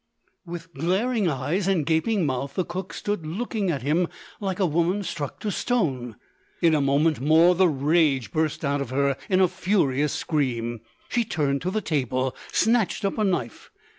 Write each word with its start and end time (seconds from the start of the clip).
With 0.47 0.73
glaring 0.73 1.27
eyes 1.27 1.67
and 1.67 1.85
gaping 1.85 2.25
mouth, 2.25 2.55
the 2.55 2.65
cook 2.65 2.91
stood 2.91 3.23
looking 3.23 3.69
at 3.69 3.83
him, 3.83 4.07
like 4.39 4.59
a 4.59 4.65
woman 4.65 5.03
struck 5.03 5.39
to 5.41 5.51
stone. 5.51 6.15
In 6.59 6.73
a 6.73 6.81
moment 6.81 7.19
more, 7.21 7.53
the 7.53 7.69
rage 7.69 8.31
burst 8.31 8.65
out 8.65 8.81
of 8.81 8.89
her 8.89 9.15
in 9.29 9.39
a 9.39 9.47
furious 9.47 10.11
scream. 10.13 10.81
She 11.09 11.23
turned 11.23 11.61
to 11.61 11.69
the 11.69 11.81
table, 11.81 12.29
and 12.47 12.55
snatched 12.55 13.05
up 13.05 13.19
a 13.19 13.23
knife. 13.23 13.69